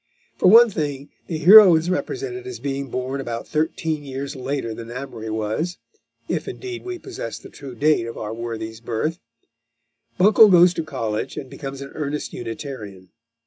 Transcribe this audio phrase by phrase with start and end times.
[0.39, 4.89] For one thing, the hero is represented as being born about thirteen years later than
[4.89, 5.77] Amory was
[6.27, 9.19] if, indeed, we possess the true date of our worthy's birth.
[10.17, 13.09] Buncle goes to college and becomes an earnest Unitarian.